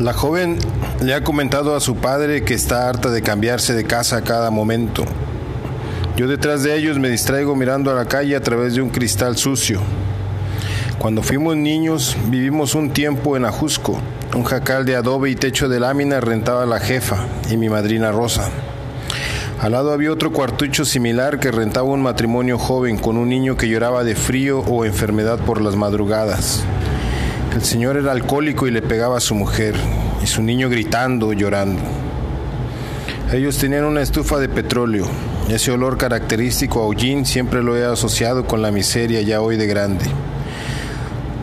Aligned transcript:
La 0.00 0.14
joven 0.14 0.56
le 1.02 1.12
ha 1.12 1.22
comentado 1.22 1.76
a 1.76 1.80
su 1.80 1.96
padre 1.96 2.42
que 2.42 2.54
está 2.54 2.88
harta 2.88 3.10
de 3.10 3.20
cambiarse 3.20 3.74
de 3.74 3.84
casa 3.84 4.16
a 4.16 4.22
cada 4.22 4.50
momento. 4.50 5.04
Yo 6.16 6.26
detrás 6.26 6.62
de 6.62 6.74
ellos 6.74 6.98
me 6.98 7.10
distraigo 7.10 7.54
mirando 7.54 7.90
a 7.90 7.94
la 7.94 8.06
calle 8.06 8.34
a 8.34 8.40
través 8.40 8.74
de 8.74 8.80
un 8.80 8.88
cristal 8.88 9.36
sucio. 9.36 9.78
Cuando 10.98 11.22
fuimos 11.22 11.54
niños 11.54 12.16
vivimos 12.28 12.74
un 12.74 12.94
tiempo 12.94 13.36
en 13.36 13.44
Ajusco. 13.44 14.00
Un 14.34 14.44
jacal 14.44 14.86
de 14.86 14.96
adobe 14.96 15.28
y 15.28 15.34
techo 15.34 15.68
de 15.68 15.80
lámina 15.80 16.18
rentaba 16.22 16.64
la 16.64 16.80
jefa 16.80 17.26
y 17.50 17.58
mi 17.58 17.68
madrina 17.68 18.10
Rosa. 18.10 18.48
Al 19.60 19.72
lado 19.72 19.92
había 19.92 20.12
otro 20.12 20.32
cuartucho 20.32 20.86
similar 20.86 21.38
que 21.38 21.50
rentaba 21.50 21.86
un 21.86 22.00
matrimonio 22.00 22.58
joven 22.58 22.96
con 22.96 23.18
un 23.18 23.28
niño 23.28 23.58
que 23.58 23.68
lloraba 23.68 24.02
de 24.02 24.14
frío 24.14 24.60
o 24.60 24.86
enfermedad 24.86 25.40
por 25.40 25.60
las 25.60 25.76
madrugadas. 25.76 26.64
El 27.54 27.64
señor 27.64 27.96
era 27.96 28.12
alcohólico 28.12 28.68
y 28.68 28.70
le 28.70 28.80
pegaba 28.80 29.16
a 29.16 29.20
su 29.20 29.34
mujer, 29.34 29.74
y 30.22 30.26
su 30.28 30.40
niño 30.40 30.68
gritando, 30.68 31.32
llorando. 31.32 31.82
Ellos 33.32 33.58
tenían 33.58 33.84
una 33.84 34.02
estufa 34.02 34.38
de 34.38 34.48
petróleo. 34.48 35.06
Ese 35.48 35.72
olor 35.72 35.98
característico 35.98 36.80
a 36.80 36.86
hollín 36.86 37.26
siempre 37.26 37.60
lo 37.60 37.76
he 37.76 37.84
asociado 37.84 38.46
con 38.46 38.62
la 38.62 38.70
miseria 38.70 39.20
ya 39.22 39.40
hoy 39.40 39.56
de 39.56 39.66
grande. 39.66 40.04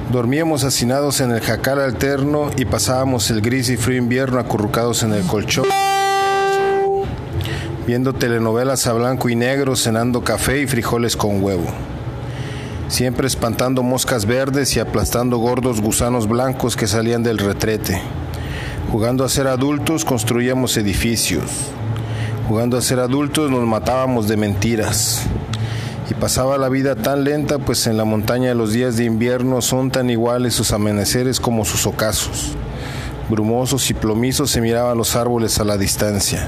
Dormíamos 0.10 0.64
hacinados 0.64 1.20
en 1.20 1.32
el 1.32 1.42
jacal 1.42 1.82
alterno 1.82 2.52
y 2.56 2.64
pasábamos 2.64 3.30
el 3.30 3.42
gris 3.42 3.70
y 3.70 3.76
frío 3.76 3.98
invierno 3.98 4.40
acurrucados 4.40 5.04
en 5.04 5.12
el 5.12 5.24
colchón, 5.24 5.66
viendo 7.86 8.14
telenovelas 8.14 8.88
a 8.88 8.94
blanco 8.94 9.28
y 9.28 9.36
negro, 9.36 9.76
cenando 9.76 10.24
café 10.24 10.62
y 10.62 10.68
frijoles 10.68 11.18
con 11.18 11.44
huevo 11.44 11.68
siempre 12.88 13.28
espantando 13.28 13.84
moscas 13.84 14.26
verdes 14.26 14.76
y 14.76 14.80
aplastando 14.80 15.38
gordos 15.38 15.82
gusanos 15.82 16.28
blancos 16.28 16.76
que 16.76 16.88
salían 16.88 17.24
del 17.24 17.38
retrete. 17.38 18.02
Jugando 18.92 19.26
a 19.26 19.30
ser 19.30 19.48
adultos 19.48 20.06
construíamos 20.06 20.78
edificios. 20.78 21.44
Jugando 22.48 22.78
a 22.78 22.82
ser 22.82 23.00
adultos 23.00 23.52
nos 23.52 23.66
matábamos 23.68 24.28
de 24.28 24.38
mentiras. 24.38 25.24
Y 26.10 26.14
pasaba 26.14 26.58
la 26.58 26.70
vida 26.70 26.96
tan 26.96 27.26
lenta, 27.26 27.60
pues 27.60 27.86
en 27.86 27.98
la 27.98 28.06
montaña 28.06 28.54
los 28.54 28.72
días 28.72 28.96
de 28.96 29.04
invierno 29.04 29.62
son 29.62 29.92
tan 29.92 30.10
iguales 30.10 30.54
sus 30.54 30.72
amaneceres 30.72 31.42
como 31.42 31.66
sus 31.66 31.86
ocasos. 31.86 32.56
Brumosos 33.30 33.90
y 33.90 33.94
plomizos 33.94 34.52
se 34.52 34.62
miraban 34.62 34.98
los 34.98 35.18
árboles 35.18 35.60
a 35.60 35.66
la 35.66 35.78
distancia. 35.78 36.48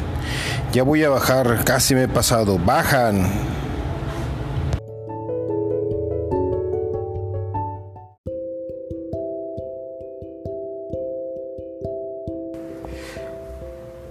Ya 0.72 0.84
voy 0.84 1.03
a 1.03 1.09
bajar, 1.09 1.66
casi 1.66 1.94
me 1.94 2.03
he 2.03 2.08
pasado. 2.08 2.58
¡Bajan! 2.58 3.28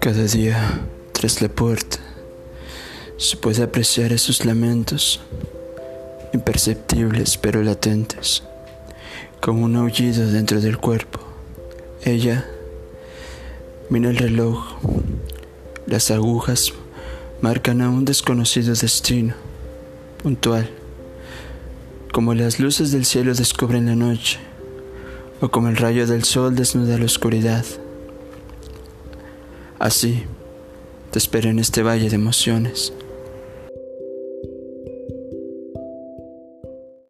Cada 0.09 0.25
día, 0.25 0.87
tras 1.12 1.42
la 1.42 1.51
puerta, 1.51 1.98
se 3.19 3.37
puede 3.37 3.62
apreciar 3.62 4.11
esos 4.11 4.47
lamentos, 4.47 5.20
imperceptibles 6.33 7.37
pero 7.37 7.62
latentes, 7.62 8.42
como 9.42 9.67
un 9.67 9.77
aullido 9.77 10.27
dentro 10.31 10.62
del 10.62 10.79
cuerpo. 10.79 11.20
Ella 12.03 12.47
mira 13.91 14.09
el 14.09 14.17
reloj, 14.17 14.79
las 15.86 16.11
agujas 16.11 16.73
marcan 17.42 17.83
a 17.83 17.91
un 17.91 18.06
desconocido 18.06 18.75
destino, 18.75 19.34
puntual, 20.23 20.70
como 22.14 22.33
las 22.33 22.59
luces 22.59 22.92
del 22.92 23.05
cielo 23.05 23.34
descubren 23.34 23.84
la 23.84 23.95
noche, 23.95 24.39
o 25.42 25.51
como 25.51 25.69
el 25.69 25.77
rayo 25.77 26.06
del 26.06 26.25
sol 26.25 26.55
desnuda 26.55 26.97
la 26.97 27.05
oscuridad. 27.05 27.67
Así, 29.78 30.24
te 31.12 31.18
espero 31.18 31.50
en 31.50 31.58
este 31.58 31.83
valle 31.83 32.08
de 32.08 32.16
emociones. 32.16 32.92